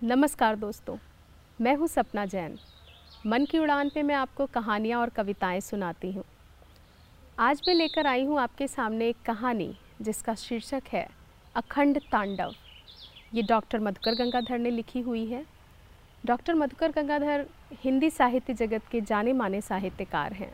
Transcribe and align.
नमस्कार 0.00 0.56
दोस्तों, 0.56 0.96
मैं 1.58 1.74
हूँ 1.76 1.86
सपना 1.88 2.24
जैन। 2.26 2.58
मन 3.26 3.44
की 3.44 3.58
उड़ान 3.58 3.88
पे 3.88 4.02
मैं 4.02 4.14
आपको 4.14 4.46
कहानियाँ 4.46 5.00
और 5.00 5.08
कविताएँ 5.08 5.60
सुनाती 5.60 6.10
हूँ। 6.12 6.24
आज 7.38 7.62
मैं 7.68 7.74
लेकर 7.74 8.06
आई 8.06 8.24
हूँ 8.24 8.38
आपके 8.40 8.66
सामने 8.68 9.08
एक 9.08 9.22
कहानी 9.26 9.72
जिसका 10.02 10.34
शीर्षक 10.34 10.82
है, 10.88 11.06
अखंड 11.54 12.00
तांडव। 12.12 12.52
ये 13.34 13.42
डॉक्टर 13.42 13.80
मधुकर 13.80 14.14
गंगाधर 14.14 14.58
ने 14.58 14.70
लिखी 14.70 15.00
हुई 15.00 15.24
है। 15.26 15.44
डॉक्टर 16.26 16.54
मधुकर 16.54 16.92
गंगाधर 16.92 17.46
हिंदी 17.84 18.10
साहित्य 18.10 18.54
जगत 18.54 18.88
के 18.92 19.00
जाने 19.00 19.32
माने 19.32 19.60
साहित्यकार 19.60 20.32
हैं। 20.32 20.52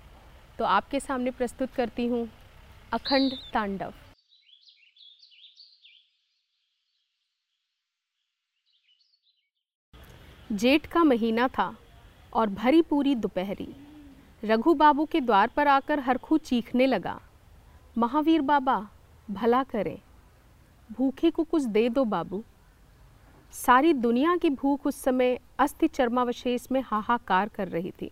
तो 0.58 0.64
आपके 0.64 1.00
सामने 1.00 1.30
प्रस्तुत 1.30 1.72
करती 1.72 2.06
हूँ, 2.06 2.28
अखंड 2.92 3.34
तांडव। 3.52 3.92
जेठ 10.52 10.86
का 10.86 11.02
महीना 11.04 11.46
था 11.48 11.74
और 12.32 12.48
भरी 12.50 12.82
पूरी 12.82 13.14
दोपहरी। 13.14 13.68
रघु 14.42 14.74
बाबू 14.74 15.04
के 15.04 15.20
द्वार 15.20 15.50
पर 15.56 15.68
आकर 15.68 16.00
हरखू 16.00 16.38
चीखने 16.38 16.86
लगा, 16.86 17.20
महावीर 17.98 18.40
बाबा, 18.40 18.88
भला 19.30 19.62
करें। 19.62 19.98
भूखे 20.90 21.30
को 21.30 21.44
कुछ 21.44 21.62
दे 21.62 21.88
दो 21.88 22.04
बाबू। 22.04 22.42
सारी 23.54 23.92
दुनिया 23.92 24.36
की 24.36 24.50
भूख 24.50 24.86
उस 24.86 25.02
समय 25.02 25.38
अस्थि 25.58 25.88
चर्मावशेष 25.88 26.66
में 26.72 26.82
हाहाकार 26.86 27.48
कर 27.48 27.68
रही 27.68 27.90
थी। 27.90 28.10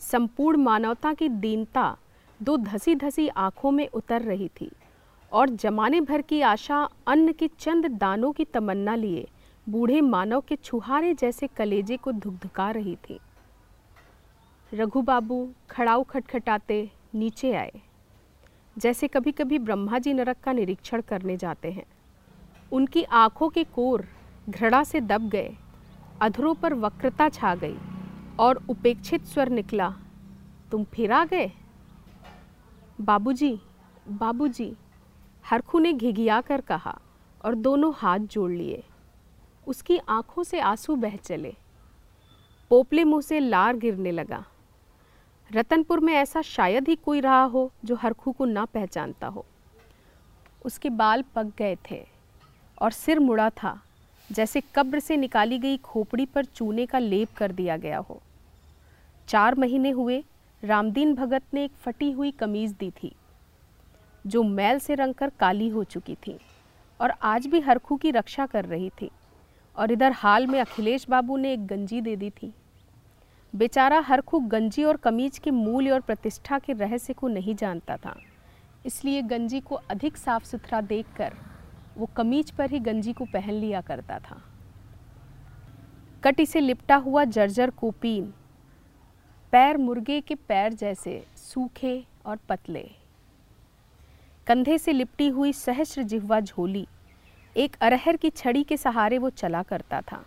संपूर्ण 0.00 0.62
मानवता 0.62 1.12
की 1.14 1.28
दीनता 1.28 1.96
दो 2.40 2.56
धसी 2.56 2.94
धसी 2.94 3.28
आँखों 3.28 3.70
में 3.70 3.88
उतर 3.88 4.22
रही 4.22 4.48
थी 4.60 4.70
और 5.32 5.48
जमाने 5.50 6.00
भर 6.00 6.22
की 6.22 6.40
आशा 6.40 6.88
अन्न 7.06 7.32
के 7.32 7.48
चंद 7.48 7.86
दानों 7.86 8.32
की 8.32 8.44
तमन्ना 8.44 8.94
लिए 8.94 9.28
बूढ़े 9.66 10.00
मानव 10.00 10.40
के 10.40 10.56
छुहारे 10.56 11.14
जैसे 11.14 11.46
कलेजे 11.46 11.96
को 11.96 12.12
धुकधुका 12.12 12.70
रही 12.70 12.96
थी। 12.96 13.18
रघु 14.74 15.02
बाबू 15.02 15.48
खड़ाऊ 15.70 16.02
खटखटाते 16.02 16.90
नीचे 17.14 17.54
आए। 17.54 17.80
जैसे 18.76 19.08
कभी 19.08 19.32
कभी 19.32 19.58
ब्रह्मा 19.58 19.98
जी 19.98 20.12
नरक 20.14 20.36
का 20.44 20.52
निरीक्षण 20.52 21.00
करने 21.00 21.36
जाते 21.36 21.70
हैं। 21.72 21.84
उनकी 22.72 23.02
आँखों 23.02 23.48
के 23.48 23.64
कोर 23.64 24.06
घृणा 24.48 24.84
से 24.84 25.00
दब 25.00 25.28
गए 25.28 25.56
अधरों 26.22 26.54
पर 26.54 26.74
वक्रता 26.74 27.28
छा 27.28 27.54
गई 27.54 27.76
और 28.38 28.62
उपेक्षित 28.68 29.24
स्वर 29.24 29.48
निकला 29.48 29.92
तुम 30.70 30.84
फिर 30.84 31.12
आ 31.12 31.24
गए? 31.24 31.52
बाबूजी, 33.00 33.58
बाबूजी, 34.08 34.74
हरखू 35.44 35.78
ने 35.78 35.92
घिघिया 35.92 36.40
कर 36.40 36.60
कहा 36.60 36.98
और 37.44 37.54
दोनों 37.54 37.92
हाथ 37.96 38.18
जोड़ 38.18 38.50
लिए। 38.50 38.82
उसकी 39.66 39.98
आँखों 39.98 40.42
से 40.42 40.60
आँसू 40.60 40.96
बह 40.96 41.16
चले। 41.16 41.54
पोपले 42.70 43.04
मुँह 43.04 43.22
से 43.22 43.38
लार 43.40 43.76
गिरने 43.76 44.10
लगा। 44.10 44.44
रतनपुर 45.50 46.00
में 46.00 46.12
ऐसा 46.14 46.42
शायद 46.42 46.88
ही 46.88 46.96
कोई 46.96 47.20
रहा 47.20 47.42
हो 47.42 47.70
जो 47.84 47.94
हरखू 47.94 48.32
को 48.32 48.44
ना 48.44 48.64
पहचानता 48.64 49.26
हो। 49.26 49.44
उसके 50.64 50.90
बाल 50.90 51.22
पक 51.34 51.52
गए 51.58 51.76
थे 51.90 52.02
और 52.78 52.90
सिर 52.90 53.18
मुड़ा 53.18 53.48
था, 53.52 53.80
जैसे 54.30 54.62
कब्र 54.74 55.00
से 55.00 55.16
निकाली 55.16 55.58
गई 55.58 55.76
खोपड़ी 55.76 56.26
पर 56.26 56.44
चूने 56.44 56.86
का 56.86 56.98
लेप 56.98 57.34
कर 57.36 57.52
दिया 57.52 57.76
गया 57.76 57.98
हो। 57.98 58.20
चार 59.28 59.54
महीने 59.54 59.90
हुए, 59.90 60.22
रामदीन 60.62 61.14
भगत 61.14 61.42
ने 61.54 61.64
एक 61.64 61.72
फटी 61.76 62.10
हुई 62.10 62.30
कमीज़ 62.30 62.74
दी 62.74 62.90
थी, 62.92 63.14
जो 64.24 64.42
मैल 64.42 64.78
से 64.78 64.94
रंगकर 64.94 65.30
काली 65.30 65.68
हो 65.68 65.84
चुकी 65.84 66.14
थी 66.26 66.38
और 67.00 67.12
आज 67.22 67.46
भी 67.46 67.60
हरखू 67.60 67.96
की 67.96 68.10
रक्षा 68.10 68.46
कर 68.46 68.64
रही 68.64 68.90
थी। 69.02 69.10
और 69.76 69.92
इधर 69.92 70.12
हाल 70.12 70.46
में 70.46 70.60
अखिलेश 70.60 71.06
बाबू 71.10 71.36
ने 71.36 71.52
एक 71.52 71.66
गंजी 71.66 72.00
दे 72.00 72.16
दी 72.16 72.30
थी। 72.32 72.52
बेचारा 73.54 73.96
हर 73.96 74.04
हरखू 74.04 74.38
गंजी 74.40 74.84
और 74.84 74.96
कमीज 74.96 75.38
के 75.38 75.50
मूल्य 75.50 75.90
और 75.90 76.00
प्रतिष्ठा 76.00 76.58
के 76.58 76.72
रहस्य 76.72 77.12
को 77.12 77.28
नहीं 77.28 77.54
जानता 77.54 77.96
था, 77.96 78.14
इसलिए 78.86 79.22
गंजी 79.22 79.60
को 79.60 79.74
अधिक 79.74 80.16
साफ़ 80.16 80.44
सुथरा 80.44 80.80
देखकर 80.80 81.34
वो 81.98 82.06
कमीज 82.16 82.50
पर 82.50 82.70
ही 82.70 82.78
गंजी 82.80 83.12
को 83.12 83.24
पहन 83.24 83.54
लिया 83.54 83.80
करता 83.80 84.18
था। 84.18 84.40
कटी 86.24 86.46
से 86.46 86.60
लिपटा 86.60 86.96
हुआ 86.96 87.24
जर्जर 87.24 87.70
कोपीन, 87.70 88.32
पैर 89.52 89.76
मुर्गे 89.76 90.20
के 90.20 90.34
पैर 90.34 90.72
जैसे 90.72 91.24
सूखे 91.36 92.04
और 92.26 92.38
पतले। 92.48 92.90
कंधे 94.46 94.78
से 94.78 94.92
लिपटी 94.92 95.28
हुई 95.28 95.52
सहस्र 95.52 96.02
जिह्वा 96.02 96.40
झोली 96.40 96.86
एक 97.56 97.76
अरहर 97.80 98.16
की 98.16 98.30
छड़ी 98.30 98.62
के 98.64 98.76
सहारे 98.76 99.18
वो 99.18 99.30
चला 99.30 99.62
करता 99.62 100.00
था। 100.00 100.24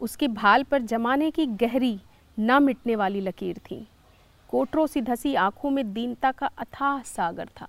उसके 0.00 0.28
भाल 0.28 0.62
पर 0.62 0.82
जमाने 0.82 1.30
की 1.30 1.46
गहरी, 1.46 2.00
न 2.38 2.62
मिटने 2.62 2.96
वाली 2.96 3.20
लकीर 3.20 3.58
थी। 3.58 3.86
कोटरों 4.48 4.86
सी 4.86 5.00
धसी 5.00 5.34
आँखों 5.34 5.70
में 5.70 5.92
दीनता 5.92 6.32
का 6.32 6.46
अथाह 6.46 7.02
सागर 7.02 7.48
था 7.60 7.68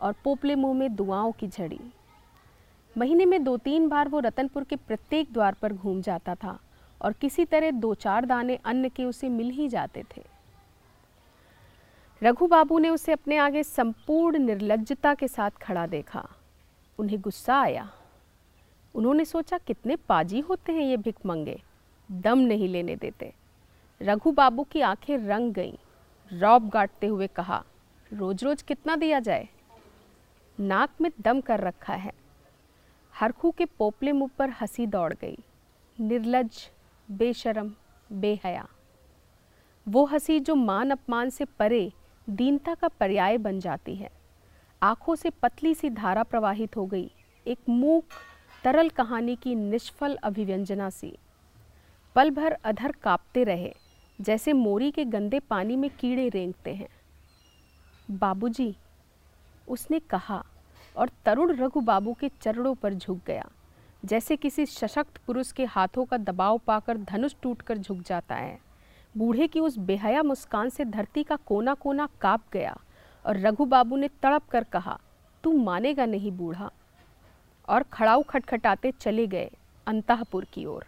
और 0.00 0.14
पोपले 0.24 0.54
मुँह 0.54 0.74
में 0.74 0.94
दुआओं 0.94 1.32
की 1.32 1.48
झड़ी। 1.48 1.80
महीने 2.98 3.24
में 3.24 3.44
दो 3.44 3.56
तीन 3.56 3.88
बार 3.88 4.08
वो 4.08 4.20
रतनपुर 4.20 4.64
के 4.64 4.76
प्रत्येक 4.76 5.32
द्वार 5.32 5.54
पर 5.62 5.72
घूम 5.72 6.02
जाता 6.02 6.34
था 6.34 6.58
और 7.02 7.12
किसी 7.12 7.44
तरह 7.44 7.70
दो 7.70 7.94
चार 7.94 8.26
दाने 8.26 8.58
अन्न 8.64 8.88
के 8.88 9.04
उसे 9.04 9.28
मिल 9.28 9.50
ही 9.50 9.68
जाते 9.68 10.04
थे। 10.16 10.22
रघु 12.22 12.46
बाबू 12.46 12.78
ने 12.78 12.88
उसे 12.88 13.12
अपने 13.12 13.36
आगे 13.36 13.62
संपूर्ण 13.62 14.38
निर्लजता 14.38 15.14
के 15.14 15.28
साथ 15.28 15.50
खड़ा 15.50 15.86
देखा। 15.86 16.28
उन्हें 16.98 17.20
गुस्सा 17.20 17.60
आया। 17.60 17.92
उन्होंने 18.94 19.24
सोचा, 19.24 19.58
कितने 19.58 19.96
पाजी 19.96 20.40
होते 20.40 20.72
हैं 20.72 20.82
ये 20.82 20.96
भिकमंगे 20.96 21.62
दम 22.12 22.38
नहीं 22.38 22.68
लेने 22.68 22.96
देते। 22.96 23.34
रघु 24.02 24.32
बाबू 24.32 24.64
की 24.64 24.80
आँखें 24.80 25.18
रंग 25.18 25.52
गईं। 25.52 25.74
रौब 26.32 26.68
गाटते 26.68 27.06
हुए 27.06 27.26
कहा 27.26 27.64
रोज 28.12 28.44
रोज 28.44 28.62
कितना 28.62 28.96
दिया 28.96 29.20
जाए? 29.20 29.48
नाक 30.60 30.90
में 31.00 31.10
दम 31.20 31.40
कर 31.40 31.60
रखा 31.60 31.94
है। 31.94 32.12
हरखू 33.14 33.50
के 33.50 33.64
पोपले 33.64 34.12
मुँह 34.12 34.30
पर 34.38 34.50
हँसी 34.50 34.86
दौड़ 34.86 35.14
गई। 35.14 35.38
निर्लज, 36.00 36.70
बेशरम, 37.10 37.74
बेहया। 38.12 38.68
वो 39.88 40.04
हँसी 40.04 40.40
जो 40.40 40.54
मान 40.54 40.90
अपमान 40.90 41.30
से 41.30 41.44
परे, 41.44 41.92
दीनता 42.30 42.74
का 42.74 42.88
पर्याय 42.88 43.38
बन 43.38 43.60
जाती 43.60 43.96
है। 43.96 44.10
आँखों 44.82 45.14
से 45.14 45.30
पतली 45.30 45.74
सी 45.74 45.90
धारा 45.90 46.22
प्रवाहित 46.22 46.76
हो 46.76 46.86
गई। 46.86 47.10
एक 47.46 47.58
मूक 47.68 48.04
तरल 48.64 48.88
कहानी 48.88 49.36
की 49.36 49.54
निष्फल 49.54 50.14
अभिव्यंजना 50.14 50.90
सी। 50.90 51.12
पल 52.16 52.30
भर 52.30 52.52
अधर 52.64 52.92
कांपते 52.92 53.44
रहे 53.44 53.74
जैसे 54.18 54.52
मोरी 54.52 54.90
के 54.90 55.04
गंदे 55.04 55.40
पानी 55.40 55.76
में 55.76 55.88
कीड़े 55.90 56.28
रेंगते 56.28 56.74
हैं। 56.74 56.88
बाबूजी, 58.10 58.76
उसने 59.68 59.98
कहा 60.00 60.44
और 60.96 61.10
तरुण 61.24 61.56
रघु 61.56 61.80
बाबू 61.80 62.12
के 62.12 62.28
चरणों 62.42 62.74
पर 62.74 62.94
झुक 62.94 63.20
गया 63.26 63.48
जैसे 64.04 64.36
किसी 64.36 64.66
सशक्त 64.66 65.16
पुरुष 65.16 65.52
के 65.52 65.64
हाथों 65.64 66.04
का 66.04 66.16
दबाव 66.16 66.58
पाकर 66.58 66.96
धनुष 66.96 67.34
टूटकर 67.42 67.78
झुक 67.78 68.02
जाता 68.02 68.34
है। 68.34 68.58
बूढ़े 69.16 69.46
की 69.48 69.60
उस 69.60 69.78
बेहया 69.78 70.22
मुस्कान 70.22 70.68
से 70.68 70.84
धरती 70.84 71.22
का 71.22 71.36
कोना 71.36 71.74
कोना 71.74 72.08
काँप 72.20 72.44
गया। 72.52 72.76
और 73.26 73.36
रघु 73.36 73.64
बाबू 73.64 73.96
ने 73.96 74.08
तड़प 74.22 74.48
कर 74.50 74.64
कहा, 74.64 74.98
तू 75.44 75.52
मानेगा 75.52 76.06
नहीं 76.06 76.32
बूढ़ा। 76.32 76.70
और 77.68 77.82
खड़ाऊ 77.82 78.22
खटखटाते 78.22 78.92
चले 78.92 79.26
गए 79.26 79.50
अंतपुर 79.86 80.44
की 80.44 80.64
ओर। 80.64 80.84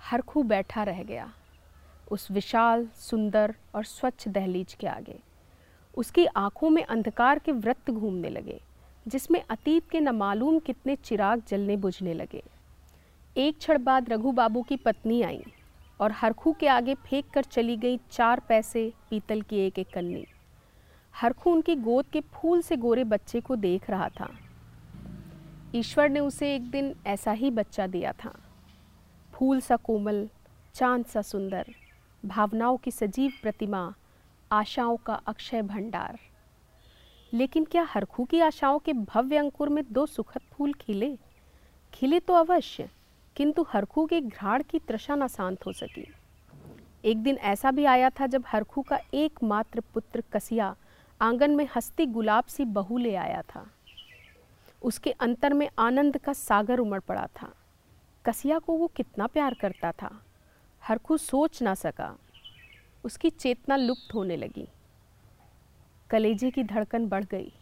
हरखू 0.00 0.42
बैठा 0.42 0.82
रह 0.82 1.02
गया, 1.02 1.32
उस 2.10 2.30
विशाल, 2.30 2.86
सुंदर 2.86 3.54
और 3.74 3.84
स्वच्छ 3.84 4.28
दहलीज 4.28 4.74
के 4.74 4.86
आगे। 4.86 5.18
उसकी 5.94 6.24
आँखों 6.26 6.70
में 6.70 6.82
अंधकार 6.84 7.38
के 7.38 7.52
वृत्त 7.52 7.90
घूमने 7.90 8.28
लगे, 8.28 8.60
जिसमें 9.08 9.42
अतीत 9.50 9.88
के 9.90 10.00
न 10.00 10.08
मालूम 10.08 10.58
कितने 10.58 10.96
चिराग 10.96 11.42
जलने 11.48 11.76
बुझने 11.76 12.14
लगे। 12.14 12.42
एक 13.36 13.58
क्षण 13.58 13.82
बाद 13.84 14.08
रघु 14.08 14.32
बाबू 14.32 14.62
की 14.62 14.76
पत्नी 14.76 15.22
आई 15.22 15.44
और 16.00 16.12
हरखू 16.12 16.52
के 16.52 16.68
आगे 16.68 16.94
फेंक 16.94 17.30
कर 17.30 17.42
चली 17.42 17.76
गई 17.76 18.00
चार 18.10 18.40
पैसे 18.40 18.92
पीतल 19.10 19.42
की 19.42 19.58
एक 19.58 19.78
एक 19.78 19.88
कन्नी। 19.94 20.26
हरखू 21.14 21.52
उनकी 21.52 21.76
गोद 21.76 22.06
के 22.06 22.20
फूल 22.20 22.62
से 22.62 22.76
गोरे 22.76 23.04
बच्चे 23.04 23.40
को 23.40 23.56
देख 23.56 23.90
रहा 23.90 24.08
था। 24.08 24.30
ईश्वर 25.74 26.08
ने 26.08 26.20
उसे 26.20 26.54
एक 26.54 26.70
दिन 26.70 26.94
ऐसा 27.06 27.32
ही 27.32 27.50
बच्चा 27.50 27.86
दिया 27.86 28.12
था। 28.12 28.38
फूल 29.32 29.60
सा 29.60 29.76
कोमल, 29.76 30.28
चाँद 30.74 31.04
सा 31.04 31.22
सुंदर, 31.22 31.66
भावनाओं 32.24 32.76
की 32.76 32.90
सजीव 32.90 33.32
प्रतिमा, 33.42 33.94
आशाओं 34.52 34.96
का 34.96 35.14
अक्षय 35.14 35.62
भंडार। 35.62 36.18
लेकिन 37.32 37.64
क्या 37.64 37.82
हरखू 37.82 38.24
की 38.24 38.40
आशाओं 38.40 38.78
के 38.78 38.92
भव्य 38.92 39.36
अंकुर 39.36 39.68
में 39.68 39.84
दो 39.92 40.06
सुखद 40.06 40.40
फूल 40.40 40.72
खिले? 40.72 41.18
खिले 41.94 42.20
तो 42.20 42.34
अवश्य, 42.34 42.90
किंतु 43.36 43.66
हरखू 43.68 44.06
के 44.06 44.20
घ्राण 44.20 44.62
की 44.62 44.78
तृषा 44.78 45.14
न 45.14 45.26
शांत 45.26 45.66
हो 45.66 45.72
सकी। 45.72 46.14
एक 47.04 47.22
दिन 47.22 47.36
ऐसा 47.36 47.70
भी 47.70 47.84
आया 47.84 48.10
था 48.10 48.26
जब 48.26 48.44
हरखू 48.46 48.82
का 48.82 48.98
एकमात्र 49.14 49.80
पुत्र 49.80 50.24
कसिया 50.32 50.76
आँगन 51.22 51.50
में 51.50 51.68
हस्ती 51.76 52.06
गुलाब 52.06 52.44
सी 52.44 52.64
बहू 52.64 52.98
ले 52.98 53.14
आया 53.14 53.42
था। 53.42 53.70
उसके 54.82 55.10
अंतर 55.10 55.52
में 55.54 55.70
आनंद 55.78 56.18
का 56.18 56.32
सागर 56.32 56.78
उमड़ 56.78 57.00
पड़ा 57.00 57.26
था। 57.26 57.54
कसिया 58.24 58.58
को 58.58 58.72
वो 58.72 58.86
कितना 58.86 59.26
प्यार 59.26 59.54
करता 59.54 59.92
था। 59.92 60.24
हरखू 60.82 61.16
सोच 61.16 61.62
ना 61.62 61.74
सका। 61.74 62.16
उसकी 63.04 63.30
चेतना 63.30 63.76
लुप्त 63.76 64.14
होने 64.14 64.36
लगी। 64.36 64.68
कलेजे 66.10 66.50
की 66.50 66.64
धड़कन 66.64 67.08
बढ़ 67.08 67.24
गई। 67.24 67.52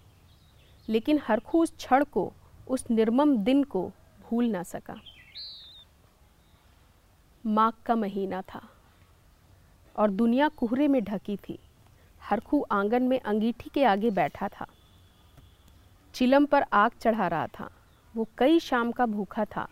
लेकिन 0.88 1.20
हरखू 1.22 1.62
उस 1.62 1.76
क्षण 1.76 2.04
को, 2.04 2.32
उस 2.68 2.90
निर्मम 2.90 3.36
दिन 3.36 3.64
को 3.64 3.92
भूल 4.28 4.48
ना 4.48 4.62
सका। 4.62 5.00
माघ 7.46 7.72
का 7.86 7.94
महीना 7.94 8.42
था 8.42 8.68
और 9.96 10.10
दुनिया 10.10 10.48
कोहरे 10.48 10.88
में 10.88 11.04
ढकी 11.04 11.36
थी। 11.36 11.58
हरखू 12.28 12.66
आँगन 12.70 13.02
में 13.02 13.20
अंगीठी 13.20 13.70
के 13.70 13.84
आगे 13.84 14.10
बैठा 14.10 14.48
था। 14.48 14.66
चिलम 16.14 16.46
पर 16.46 16.64
आग 16.72 16.90
चढ़ा 17.00 17.28
रहा 17.28 17.46
था। 17.46 17.70
वो 18.16 18.28
कई 18.38 18.60
शाम 18.60 18.92
का 18.92 19.06
भूखा 19.06 19.44
था 19.44 19.68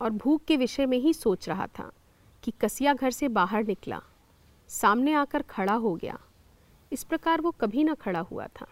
और 0.00 0.10
भूख 0.10 0.44
के 0.44 0.56
विषय 0.56 0.86
में 0.86 0.98
ही 0.98 1.14
सोच 1.14 1.48
रहा 1.48 1.66
था 1.66 1.90
कि 2.42 2.50
कसिया 2.60 2.94
घर 2.94 3.10
से 3.10 3.28
बाहर 3.28 3.64
निकला, 3.64 4.02
सामने 4.68 5.12
आकर 5.12 5.42
खड़ा 5.42 5.74
हो 5.74 5.94
गया। 5.94 6.18
इस 6.92 7.04
प्रकार 7.04 7.40
वो 7.40 7.50
कभी 7.50 7.84
ना 7.84 7.94
खड़ा 7.94 8.20
हुआ 8.20 8.46
था। 8.46 8.66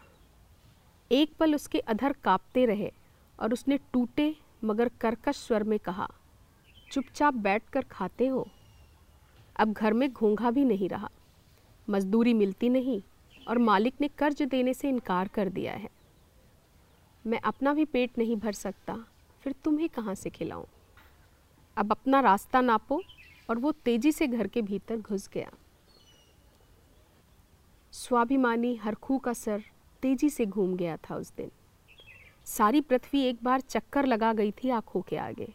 एक 1.12 1.34
पल 1.37 1.54
उसके 1.54 1.78
अधर 1.78 2.12
कांपते 2.12 2.66
रहे 2.66 2.93
और 3.40 3.52
उसने 3.52 3.78
टूटे 3.93 4.37
मगर 4.64 4.88
कर्कश 5.00 5.37
स्वर 5.37 5.62
में 5.62 5.78
कहा, 5.78 6.08
चुपचाप 6.93 7.34
बैठकर 7.34 7.82
खाते 7.82 8.26
हो। 8.26 8.48
अब 9.56 9.72
घर 9.72 9.93
में 9.93 10.12
घोंघा 10.12 10.50
भी 10.50 10.64
नहीं 10.64 10.88
रहा। 10.88 11.10
मजदूरी 11.88 12.34
मिलती 12.34 12.68
नहीं 12.68 13.00
और 13.48 13.58
मालिक 13.58 13.94
ने 14.00 14.08
कर्ज 14.08 14.42
देने 14.42 14.74
से 14.74 14.88
इनकार 14.88 15.28
कर 15.28 15.48
दिया 15.48 15.72
है। 15.72 15.88
मैं 17.24 17.40
अपना 17.40 17.72
भी 17.74 17.84
पेट 17.84 18.18
नहीं 18.18 18.36
भर 18.36 18.52
सकता, 18.52 18.96
फिर 19.42 19.54
तुम्हें 19.64 19.88
कहाँ 19.88 20.14
से 20.14 20.30
खिलाऊं? 20.30 20.64
अब 21.76 21.92
अपना 21.92 22.20
रास्ता 22.20 22.60
नापो 22.60 23.00
और 23.50 23.58
वो 23.58 23.72
तेज़ी 23.72 24.12
से 24.12 24.26
घर 24.26 24.46
के 24.46 24.62
भीतर 24.62 24.96
घुस 24.96 25.28
गया। 25.28 25.50
स्वाभिमानी 27.92 28.74
हरखू 28.76 29.18
का 29.18 29.32
सर 29.32 29.62
तेज़ी 30.02 30.30
से 30.30 30.46
घूम 30.46 30.76
गया 30.76 30.96
था 30.96 31.16
उस 31.16 31.32
दिन। 31.36 31.50
सारी 32.46 32.80
पृथ्वी 32.80 33.20
एक 33.20 33.42
बार 33.42 33.60
चक्कर 33.60 34.06
लगा 34.06 34.32
गई 34.32 34.50
थी 34.52 34.70
आँखों 34.70 35.00
के 35.00 35.16
आगे। 35.16 35.48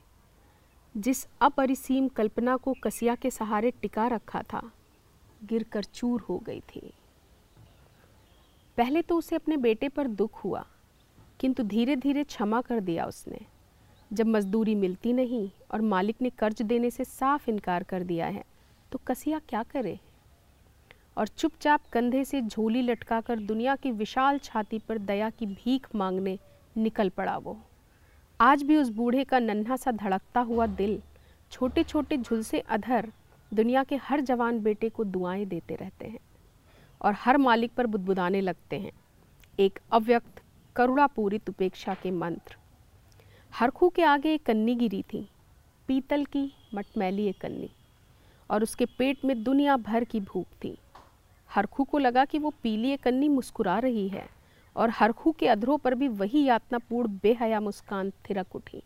जिस 0.95 1.25
अपरिसीम 1.41 2.07
कल्पना 2.07 2.55
को 2.57 2.75
कसिया 2.83 3.15
के 3.15 3.31
सहारे 3.31 3.71
टिका 3.71 4.07
रखा 4.07 4.41
था 4.43 4.71
गिरकर 5.41 5.83
चूर 5.83 6.21
हो 6.21 6.38
गई 6.39 6.59
थी। 6.69 6.91
पहले 8.77 9.01
तो 9.01 9.17
उसे 9.17 9.35
अपने 9.35 9.57
बेटे 9.57 9.89
पर 9.89 10.07
दुख 10.09 10.43
हुआ, 10.43 10.65
किंतु 11.39 11.63
धीरे 11.63 11.95
धीरे 11.95 12.23
क्षमा 12.23 12.61
कर 12.61 12.79
दिया 12.79 13.05
उसने। 13.05 13.39
जब 14.11 14.27
मजदूरी 14.27 14.75
मिलती 14.75 15.13
नहीं 15.13 15.49
और 15.71 15.81
मालिक 15.81 16.21
ने 16.21 16.29
कर्ज 16.29 16.61
देने 16.61 16.89
से 16.89 17.03
साफ़ 17.03 17.49
इनकार 17.49 17.83
कर 17.83 18.03
दिया 18.03 18.25
है 18.27 18.43
तो 18.91 18.99
कसिया 19.07 19.39
क्या 19.39 19.63
करे? 19.63 19.99
और 21.17 21.27
चुपचाप 21.27 21.81
कंधे 21.93 22.23
से 22.25 22.41
झोली 22.41 22.81
लटकाकर 22.81 23.39
दुनिया 23.39 23.75
की 23.75 23.91
विशाल 23.91 24.38
छाती 24.38 24.79
पर 24.79 24.97
दया 24.97 25.29
की 25.29 25.45
भीख 25.45 25.88
मांगने 25.95 26.38
निकल 26.75 27.09
पड़ा 27.09 27.38
वो। 27.38 27.57
आज 28.39 28.63
भी 28.63 28.77
उस 28.77 28.89
बूढ़े 28.89 29.23
का 29.23 29.39
नन्हा 29.39 29.75
सा 29.75 29.91
धड़कता 29.91 30.39
हुआ 30.41 30.65
दिल 30.67 31.01
छोटे 31.51 31.83
छोटे 31.83 32.17
झुलसे 32.17 32.59
अधर 32.59 33.11
दुनिया 33.53 33.83
के 33.83 33.95
हर 33.95 34.21
जवान 34.21 34.59
बेटे 34.59 34.89
को 34.89 35.03
दुआएँ 35.03 35.45
देते 35.45 35.75
रहते 35.75 36.07
हैं 36.07 36.19
और 37.01 37.13
हर 37.13 37.38
मालिक 37.38 37.71
पर 37.71 37.88
बुदबुदाने 37.88 38.42
लगते 38.42 38.80
हैं। 38.80 38.92
एक 39.59 39.80
अव्यक्त 39.92 40.42
करुणापूरित 40.75 41.50
उपेक्षा 41.50 41.94
के 41.94 42.12
मंत्र। 42.12 42.56
हरखू 43.53 43.89
के 43.89 44.03
आगे 44.03 44.33
एक 44.33 44.44
कन्नी 44.44 44.75
गिरी 44.75 45.01
थी, 45.03 45.27
पीतल 45.88 46.25
की 46.25 46.53
मटमैली 46.75 47.27
एक 47.27 47.42
कन्नी, 47.42 47.69
और 48.50 48.63
उसके 48.63 48.86
पेट 48.86 49.25
में 49.25 49.44
दुनिया 49.44 49.77
भर 49.77 50.03
की 50.03 50.19
भूख 50.19 50.45
थी। 50.63 50.77
हरखू 51.50 51.83
को 51.83 51.98
लगा 51.98 52.25
कि 52.25 52.39
वो 52.39 52.53
पीली 52.63 52.92
एक 52.92 53.03
कन्नी 53.03 53.30
मुस्कुरा 53.30 53.80
रही 53.80 54.07
है, 54.07 54.30
और 54.75 54.89
हरखू 54.89 55.31
के 55.31 55.48
अधरों 55.48 55.77
पर 55.77 55.95
भी 55.95 56.07
वही 56.07 56.44
यातनापूर्ण, 56.44 57.19
बेहया 57.24 57.59
मुस्कान 57.59 58.12
थिरक 58.12 58.56
उठी। 58.56 58.83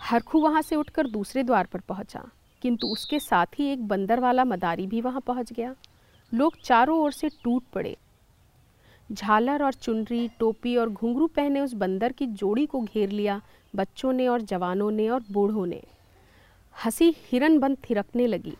हरखू 0.00 0.40
वहाँ 0.40 0.62
से 0.62 0.76
उठकर 0.76 1.06
दूसरे 1.06 1.42
द्वार 1.42 1.66
पर 1.66 1.80
पहुँचा। 1.80 2.28
किंतु 2.62 2.86
उसके 2.86 3.18
साथ 3.18 3.46
ही 3.58 3.66
एक 3.66 3.88
बंदर 3.88 4.20
वाला 4.20 4.44
मदारी 4.44 4.86
भी 4.86 5.00
वहाँ 5.00 5.20
पहुँच 5.20 5.52
गया। 5.52 5.74
लोग 6.34 6.56
चारों 6.64 6.98
ओर 7.00 7.12
से 7.12 7.28
टूट 7.28 7.62
पड़े। 7.72 7.96
झालर 9.12 9.62
और 9.62 9.72
चुनरी, 9.72 10.28
टोपी 10.28 10.76
और 10.76 10.90
घुंघरू 10.90 11.26
पहने 11.26 11.60
उस 11.60 11.72
बंदर 11.74 12.12
की 12.12 12.26
जोड़ी 12.26 12.66
को 12.66 12.80
घेर 12.80 13.10
लिया 13.10 13.40
बच्चों 13.76 14.12
ने 14.12 14.28
और 14.28 14.40
जवानों 14.40 14.90
ने 14.90 15.08
और 15.08 15.22
बूढ़ों 15.32 15.66
ने। 15.66 15.82
हँसी 16.84 17.14
हिरन 17.18 17.58
बंद 17.58 17.76
थिरकने 17.90 18.26
लगी। 18.26 18.56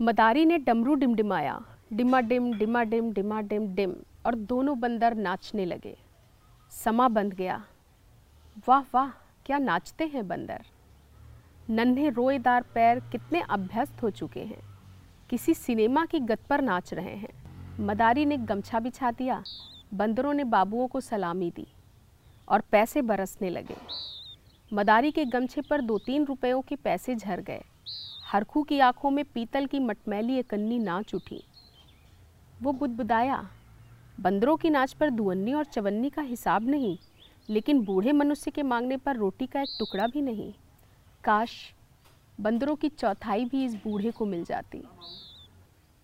मदारी 0.00 0.44
ने 0.44 0.58
डमरू 0.58 0.94
डिमडिमाया। 0.94 1.60
डिमा 1.92 2.20
डिम 2.20 2.52
डिमा 2.54 2.82
डिम 2.82 3.12
डिमा 3.12 3.40
डिम 3.40 3.66
डिम 3.74 3.94
और 4.26 4.34
दोनों 4.34 4.80
बंदर 4.80 5.14
नाचने 5.14 5.64
लगे। 5.64 5.96
समा 6.84 7.08
बंध 7.08 7.34
गया। 7.34 7.64
वाह 8.68 8.82
वाह, 8.94 9.08
क्या 9.46 9.58
नाचते 9.58 10.04
हैं 10.04 10.28
बंदर। 10.28 10.62
नन्हे 11.72 12.08
रोएदार 12.10 12.64
पैर 12.74 12.98
कितने 13.00 13.40
अभ्यस्त 13.40 14.02
हो 14.02 14.10
चुके 14.10 14.40
हैं। 14.40 14.62
किसी 15.30 15.54
सिनेमा 15.54 16.04
की 16.06 16.18
गत 16.20 16.40
पर 16.50 16.60
नाच 16.60 16.92
रहे 16.94 17.14
हैं। 17.16 17.28
मदारी 17.80 18.24
ने 18.26 18.36
गमछा 18.36 18.80
बिछा 18.80 19.10
दिया, 19.10 19.42
बंदरों 19.94 20.34
ने 20.34 20.44
बाबुओं 20.44 20.86
को 20.86 21.00
सलामी 21.00 21.50
दी 21.50 21.66
और 22.48 22.60
पैसे 22.60 23.02
बरसने 23.02 23.50
लगे। 23.50 23.76
मदारी 24.72 25.10
के 25.10 25.24
गमछे 25.24 25.60
पर 25.60 25.80
दो 25.80 25.98
तीन 25.98 26.24
रुपयों 26.24 26.60
के 26.62 26.76
पैसे 26.76 27.14
झर 27.16 27.40
गए। 27.40 27.62
हरखू 28.24 28.62
की 28.62 28.78
आँखों 28.78 29.10
में 29.10 29.24
पीतल 29.24 29.66
की 29.66 29.78
मटमैली 29.78 30.38
एक 30.38 30.50
कन्नी 30.50 30.78
नाच 30.78 31.14
उठी। 31.14 31.42
वो 32.62 32.72
बुदबुदाया, 32.72 33.48
बंदरों 34.20 34.56
की 34.56 34.70
नाच 34.70 34.92
पर 34.92 35.10
दुअन्नी 35.10 35.52
और 35.52 35.64
चवन्नी 35.64 36.10
का 36.10 36.22
हिसाब 36.22 36.68
नहीं, 36.68 36.98
लेकिन 37.48 37.84
बूढ़े 37.84 38.12
मनुष्य 38.12 38.50
के 38.50 38.62
मांगने 38.62 38.96
पर 38.96 39.16
रोटी 39.16 39.46
का 39.46 39.60
एक 39.60 39.76
टुकड़ा 39.78 40.06
भी 40.06 40.22
नहीं। 40.22 40.52
काश 41.24 41.74
बंदरों 42.40 42.76
की 42.76 42.88
चौथाई 42.88 43.44
भी 43.44 43.64
इस 43.64 43.74
बूढ़े 43.74 44.10
को 44.10 44.26
मिल 44.26 44.44
जाती। 44.44 44.82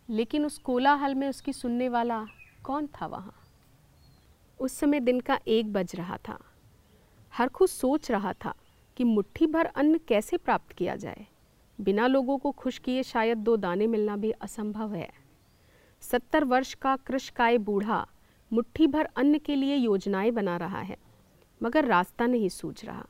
लेकिन 0.08 0.44
उस 0.46 0.58
कोलाहल 0.58 1.14
में 1.14 1.28
उसकी 1.28 1.52
सुनने 1.52 1.88
वाला 1.88 2.24
कौन 2.64 2.86
था 2.86 3.06
वहाँ? 3.06 3.34
उस 4.60 4.72
समय 4.72 5.00
दिन 5.00 5.20
का 5.20 5.38
एक 5.48 5.72
बज 5.72 5.94
रहा 5.96 6.16
था। 6.28 6.38
हरखू 7.32 7.66
सोच 7.66 8.10
रहा 8.10 8.32
था 8.32 8.54
कि 8.96 9.04
मुट्ठी 9.04 9.46
भर 9.46 9.66
अन्न 9.66 9.98
कैसे 10.08 10.36
प्राप्त 10.36 10.72
किया 10.72 10.96
जाए। 10.96 11.26
बिना 11.78 12.06
लोगों 12.06 12.38
को 12.38 12.50
खुश 12.50 12.78
किए 12.78 13.02
शायद 13.02 13.38
दो 13.38 13.56
दाने 13.56 13.86
मिलना 13.86 14.16
भी 14.16 14.30
असंभव 14.30 14.94
है। 14.94 15.10
सत्तर 16.02 16.44
वर्ष 16.44 16.74
का 16.74 16.96
कृषकाय 16.96 17.58
बूढ़ा 17.58 18.06
मुट्ठी 18.50 18.86
भर 18.86 19.08
अन्न 19.16 19.38
के 19.38 19.56
लिए 19.56 19.76
योजनाएँ 19.76 20.30
बना 20.30 20.56
रहा 20.56 20.80
है, 20.80 20.96
मगर 21.60 21.84
रास्ता 21.84 22.26
नहीं 22.26 22.48
सूझ 22.48 22.84
रहा। 22.84 23.06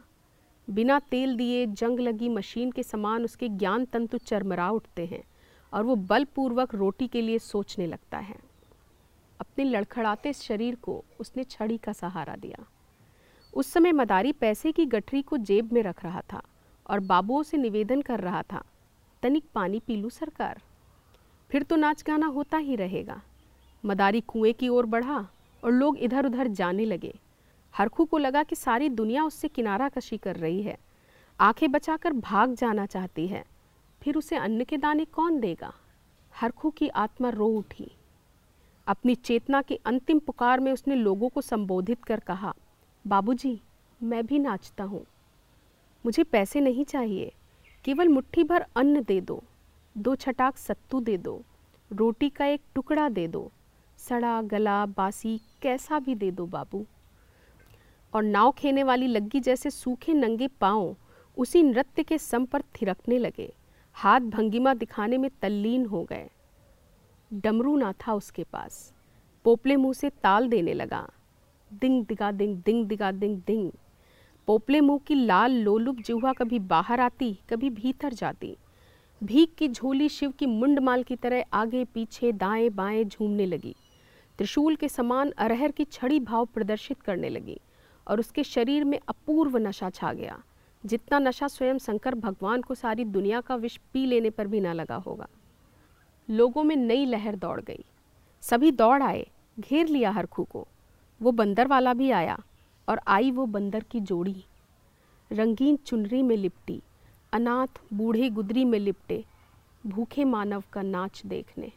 बिना 0.69 0.99
तेल 1.01 1.37
दिए 1.37 1.67
जंग 1.67 2.01
लगी 2.01 2.29
मशीन 2.29 2.71
के 2.71 2.83
समान 2.83 3.25
उसके 3.25 3.49
ज्ञान 3.49 3.85
तंतु 3.85 4.19
चरमरा 4.19 4.71
उठते 4.71 5.07
हैं 5.07 5.23
और 5.73 5.85
वो 5.85 5.95
बलपूर्वक 5.97 6.75
रोटी 6.75 7.09
के 7.09 7.21
लिए 7.21 7.39
सोचने 7.39 7.87
लगता 7.87 8.19
है। 8.19 8.37
अपने 9.41 9.65
लड़खड़ाते 9.65 10.33
शरीर 10.33 10.75
को 10.75 11.05
उसने 11.21 11.45
छड़ी 11.45 11.79
का 11.79 11.93
सहारा 11.93 12.37
दिया। 12.37 12.65
उस 13.55 13.73
समय 13.73 13.93
मदारी 13.93 14.33
पैसे 14.33 14.73
की 14.73 14.87
गठरी 14.87 15.23
को 15.23 15.37
जेब 15.37 15.73
में 15.73 15.83
रख 15.83 16.05
रहा 16.05 16.23
था 16.33 16.43
और 16.87 17.01
बाबुओं 17.01 17.43
से 17.43 17.57
निवेदन 17.57 18.03
कर 18.03 18.21
रहा 18.21 18.43
था, 18.43 18.63
तनिक 19.23 19.45
पानी 19.55 19.81
पी 19.81 19.97
लूँ 19.97 20.11
सरकार। 20.11 20.61
फिर 21.51 21.63
तो 21.63 21.77
नाच 21.77 22.03
गाना 22.03 22.27
होता 22.27 22.57
ही 22.57 22.77
रहेगा। 22.77 23.21
मदारी 23.85 24.21
कुएँ 24.21 24.53
की 24.53 24.69
ओर 24.69 24.87
बढ़ा 24.87 25.29
और 25.63 25.73
लोग 25.73 25.99
इधर 25.99 26.27
उधर 26.27 26.49
जाने 26.49 26.85
लगे। 26.85 27.15
हरखू 27.79 28.05
को 28.05 28.19
लगा 28.19 28.43
कि 28.43 28.57
सारी 28.57 28.89
दुनिया 28.89 29.25
उससे 29.25 29.49
किनारा 29.49 29.89
कशी 29.89 30.17
कर 30.17 30.37
रही 30.37 30.63
है। 30.63 30.79
आँखें 31.41 31.73
बचाकर 31.73 32.13
भाग 32.13 32.55
जाना 32.55 32.87
चाहती 32.87 33.27
है। 33.27 33.45
फिर 34.03 34.17
उसे 34.17 34.37
अन्न 34.37 34.65
के 34.65 34.79
दाने 34.79 35.05
कौन 35.05 35.41
देगा? 35.41 35.75
हरखू 36.35 36.71
की 36.71 36.89
आत्मा 36.89 37.29
रो 37.29 37.47
उठी। 37.47 37.93
अपनी 38.87 39.15
चेतना 39.15 39.63
की 39.63 39.75
अंतिम 39.75 40.19
पुकार 40.19 40.61
में 40.61 40.73
उसने 40.73 40.95
लोगों 40.95 41.29
को 41.29 41.41
संबोधित 41.41 42.05
कर 42.05 42.21
कहा, 42.21 42.55
बाबूजी, 43.07 43.61
मैं 44.03 44.27
भी 44.27 44.39
नाचता 44.39 44.85
हूँ। 44.85 45.07
मुझे 46.07 46.25
पैसे 46.25 46.61
नहीं 46.61 46.85
चाहिए। 46.85 47.33
केवल 47.85 48.09
मुट्ठी 48.09 48.45
भर 48.45 48.67
अन्न 48.77 49.03
दे 49.03 49.21
दो। 49.21 49.45
दो 49.99 50.15
छटाक 50.17 50.57
सत्तू 50.57 51.01
दे 51.01 51.17
दो। 51.17 51.43
रोटी 51.93 52.31
का 52.31 52.47
एक 52.47 52.63
टुकड़ा 52.75 53.09
दे 53.09 53.29
दो। 53.29 53.53
सड़ा, 53.99 54.43
गला, 54.43 54.87
बासी, 54.87 55.41
कैसा 55.63 55.99
भी 55.99 56.15
दे 56.15 56.31
दो 56.31 56.47
बाबू। 56.47 56.87
और 58.15 58.23
नाव 58.23 58.53
खेने 58.53 58.83
वाली 58.83 59.07
लग्गी 59.07 59.41
जैसे 59.41 59.71
सूखे 59.71 60.15
नंगे 60.15 60.49
पाँव 60.49 60.97
उसी 61.37 61.63
नृत्य 61.63 62.03
के 62.03 62.19
सम 62.19 62.45
पर 62.45 62.63
थिरकने 62.63 63.19
लगे। 63.19 63.53
हाथ 63.95 64.21
भंगिमा 64.21 64.75
दिखाने 64.75 65.19
में 65.19 65.31
तल्लीन 65.43 65.87
हो 65.87 66.05
गए। 66.05 66.29
डमरू 67.33 67.77
ना 67.77 67.93
था 67.93 68.15
उसके 68.15 68.45
पास। 68.45 68.95
पोपले 69.45 69.77
मुँह 69.77 69.93
से 69.93 70.11
ताल 70.11 70.49
देने 70.49 70.75
लगा। 70.75 71.09
दिंग 71.81 72.07
दिगा 72.07 72.33
दिंग 72.33 72.57
दिंग 72.57 72.87
दिगा 72.87 73.13
दिंग 73.13 73.41
दिंग। 73.47 73.71
पोपले 74.47 74.81
मुँह 74.81 74.99
की 74.99 75.15
लाल 75.15 75.53
लोलुप 75.53 76.01
जिह्वा 76.01 76.33
कभी 76.33 76.59
बाहर 76.59 77.01
आती, 77.01 77.39
कभी 77.51 77.71
भीतर 77.71 78.13
जाती। 78.13 78.57
भीख 79.23 79.55
की 79.59 79.69
झोली 79.69 80.09
शिव 80.09 80.31
की 80.31 80.47
मुंडमाल 80.47 81.03
की 81.03 81.17
तरह 81.17 81.45
आगे 81.53 81.85
पीछे 81.85 82.33
दाएँ 82.33 82.71
बाएँ 82.71 83.05
झूमने 83.05 83.47
लगी। 83.47 83.75
त्रिशूल 84.39 84.77
के 84.77 84.89
समान 84.89 85.31
अरहर 85.31 85.71
की 85.71 85.85
छड़ी 85.85 86.21
भाव 86.21 86.47
प्रदर्शित 86.47 87.01
करने 87.01 87.29
लगी। 87.29 87.61
और 88.09 88.21
उसके 88.21 88.45
शरीर 88.45 88.85
में 88.85 89.01
अपूर्व 89.09 89.57
नशा 89.57 89.91
छा 89.91 90.13
गया। 90.13 90.43
जितना 90.87 91.19
नशा 91.19 91.49
स्वयं 91.49 91.79
शंकर 91.79 92.15
भगवान 92.15 92.63
को 92.63 92.75
सारी 92.75 93.05
दुनिया 93.05 93.41
का 93.41 93.55
विष 93.55 93.77
पी 93.93 94.07
लेने 94.07 94.31
पर 94.31 94.47
भी 94.47 94.61
ना 94.61 94.73
लगा 94.73 94.97
होगा। 94.97 95.29
लोगों 96.31 96.65
में 96.65 96.77
नई 96.77 97.07
लहर 97.07 97.37
दौड़ 97.37 97.61
गई। 97.61 97.85
सभी 98.41 98.71
दौड़ 98.71 99.03
आए, 99.03 99.27
घेर 99.61 99.89
लिया 99.89 100.11
हरखू 100.11 100.45
को। 100.45 100.69
वो 101.23 101.33
बंदर 101.33 101.67
वाला 101.67 101.95
भी 101.95 102.11
आया 102.11 102.39
और 102.89 103.01
आई 103.07 103.31
वो 103.31 103.47
बंदर 103.47 103.81
की 103.81 104.01
जोड़ी। 104.01 104.45
रंगीन 105.33 105.77
चुनरी 105.77 106.23
में 106.23 106.37
लिपटी, 106.37 106.83
अनाथ 107.33 107.81
बूढ़े 107.93 108.31
गुदरी 108.31 108.65
में 108.65 108.79
लिपटे, 108.79 109.25
भूखे 109.87 110.25
मानव 110.25 110.63
का 110.73 110.83
नाच 110.83 111.23
देखने। 111.27 111.73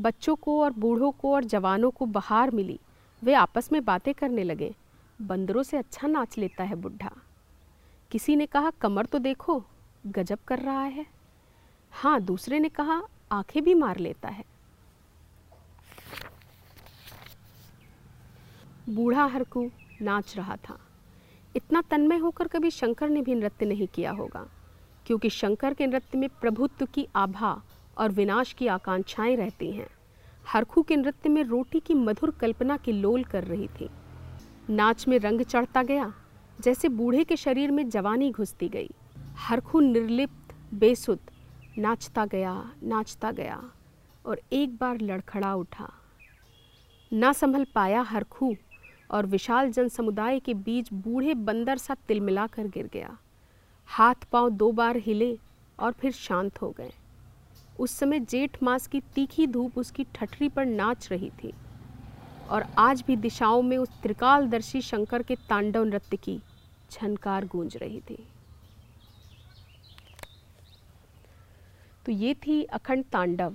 बच्चों 0.00 0.36
को 0.36 0.60
और 0.60 0.72
बूढ़ों 0.72 1.10
को 1.10 1.34
और 1.34 1.44
जवानों 1.44 1.90
को 1.90 2.06
बहार 2.06 2.50
मिली। 2.50 2.80
वे 3.22 3.34
आपस 3.34 3.72
में 3.72 3.84
बातें 3.84 4.14
करने 4.14 4.44
लगे। 4.44 4.74
बंदरों 5.18 5.62
से 5.62 5.76
अच्छा 5.76 6.08
नाच 6.08 6.38
लेता 6.38 6.64
है 6.64 6.74
बुढ़ा। 6.74 7.10
किसी 8.10 8.36
ने 8.36 8.46
कहा, 8.46 8.70
कमर 8.70 9.06
तो 9.06 9.18
देखो, 9.18 9.62
गजब 10.06 10.38
कर 10.48 10.58
रहा 10.58 10.82
है। 10.82 11.06
हाँ 11.92 12.20
दूसरे 12.20 12.58
ने 12.58 12.68
कहा, 12.68 13.00
आँखें 13.32 13.62
भी 13.62 13.74
मार 13.74 13.98
लेता 13.98 14.28
है। 14.28 14.44
बूढ़ा 18.88 19.24
हरकू 19.24 19.70
नाच 20.02 20.36
रहा 20.36 20.56
था। 20.56 20.78
इतना 21.56 21.80
तन्मय 21.80 22.18
होकर 22.18 22.48
कभी 22.48 22.70
शंकर 22.70 23.08
ने 23.08 23.22
भी 23.22 23.34
नृत्य 23.34 23.66
नहीं 23.66 23.86
किया 23.86 24.10
होगा, 24.10 24.46
क्योंकि 25.06 25.30
शंकर 25.30 25.74
के 25.74 25.86
नृत्य 25.86 26.18
में 26.18 26.28
प्रभुत्व 26.40 26.86
की 26.86 27.06
आभा 27.16 27.60
और 27.98 28.10
विनाश 28.10 28.52
की 28.52 28.66
आकांक्षाएँ 28.66 29.36
रहती 29.36 29.70
हैं। 29.70 29.88
हरखू 30.46 30.82
के 30.82 30.96
नृत्य 30.96 31.28
में 31.28 31.42
रोटी 31.44 31.80
की 31.80 31.94
मधुर 31.94 32.30
कल्पना 32.30 32.76
की 32.76 32.92
लोल 32.92 33.24
कर 33.24 33.44
रही 33.44 33.68
थी। 33.68 33.88
नाच 34.70 35.06
में 35.08 35.18
रंग 35.18 35.40
चढ़ता 35.40 35.82
गया, 35.82 36.12
जैसे 36.60 36.88
बूढ़े 36.88 37.24
के 37.24 37.36
शरीर 37.36 37.70
में 37.70 37.88
जवानी 37.88 38.30
घुसती 38.30 38.68
गई। 38.68 38.90
हरखू 39.38 39.80
निर्लिप्त, 39.80 40.54
बेसुध, 40.74 41.18
नाचता 41.78 42.24
गया 42.26 42.52
नाचता 42.82 43.30
गया, 43.32 43.62
और 44.26 44.40
एक 44.52 44.76
बार 44.76 45.00
लड़खड़ा 45.00 45.54
उठा। 45.54 45.90
ना 47.12 47.32
संभल 47.32 47.66
पाया 47.74 48.02
हरखू 48.02 48.54
और 49.10 49.26
विशाल 49.26 49.70
जन 49.70 49.88
समुदाय 49.88 50.40
के 50.40 50.54
बीच 50.54 50.92
बूढ़े 50.92 51.34
बंदर 51.34 51.78
सा 51.78 51.94
तिलमिला 52.08 52.46
कर 52.46 52.66
गिर 52.66 52.90
गया। 52.92 53.16
हाथ 53.86 54.28
पाँव 54.32 54.50
दो 54.50 54.72
बार 54.72 54.96
हिले, 54.96 55.38
और 55.80 55.92
फिर 55.92 56.12
शांत 56.12 56.62
हो 56.62 56.70
गए। 56.70 56.92
उस 57.80 57.90
समय 57.90 58.20
जेठ 58.20 58.62
मास 58.62 58.86
की 58.86 59.00
तीखी 59.00 59.46
धूप 59.46 59.78
उसकी 59.78 60.06
ठठरी 60.14 60.48
पर 60.48 60.66
नाच 60.66 61.08
रही 61.10 61.30
थी। 61.30 61.52
और 62.50 62.66
आज 62.78 63.02
भी 63.06 63.16
दिशाओं 63.16 63.62
में 63.62 63.76
उस 63.78 63.88
त्रिकालदर्शी 64.02 64.80
शंकर 64.80 65.22
के 65.22 65.36
तांडव 65.48 65.84
नृत्य 65.84 66.16
की 66.16 66.40
झनकार 66.90 67.46
गूंज 67.46 67.76
रही 67.76 68.00
थी। 68.00 68.18
तो 72.06 72.12
ये 72.12 72.34
थी 72.34 72.62
अखंड 72.64 73.04
तांडव, 73.04 73.54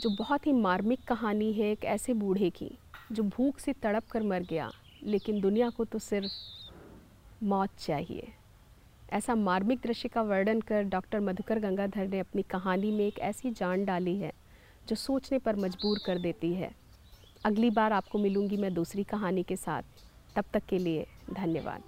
जो 0.00 0.10
बहुत 0.10 0.46
ही 0.46 0.52
मार्मिक 0.52 1.04
कहानी 1.04 1.52
है, 1.52 1.70
एक 1.70 1.84
ऐसे 1.84 2.12
बूढ़े 2.12 2.50
की, 2.50 2.70
जो 3.12 3.22
भूख 3.22 3.58
से 3.58 3.72
तड़प 3.72 4.04
कर 4.10 4.22
मर 4.22 4.42
गया, 4.42 4.70
लेकिन 5.02 5.40
दुनिया 5.40 5.70
को 5.70 5.84
तो 5.84 5.98
सिर्फ़ 5.98 6.32
मौत 7.44 7.70
चाहिए। 7.78 8.28
ऐसा 9.12 9.34
मार्मिक 9.34 9.78
दृश्य 9.78 10.08
का 10.08 10.22
वर्णन 10.22 10.60
कर 10.60 10.82
डॉक्टर 10.82 11.20
मधुकर 11.20 11.58
गंगाधर 11.58 12.06
ने 12.06 12.18
अपनी 12.18 12.42
कहानी 12.42 12.90
में 12.90 13.06
एक 13.06 13.18
ऐसी 13.18 13.50
जान 13.50 13.84
डाली 13.84 14.16
है, 14.16 14.32
जो 14.88 14.96
सोचने 14.96 15.38
पर 15.38 15.56
मजबूर 15.56 15.98
कर 16.06 16.18
देती 16.18 16.52
है। 16.54 16.70
अगली 17.44 17.70
बार 17.70 17.92
आपको 17.92 18.18
मिलूँगी 18.18 18.56
मैं 18.56 18.74
दूसरी 18.74 19.04
कहानी 19.04 19.42
के 19.42 19.56
साथ। 19.56 19.82
तब 20.36 20.44
तक 20.52 20.62
के 20.68 20.78
लिए 20.78 21.06
धन्यवाद। 21.30 21.82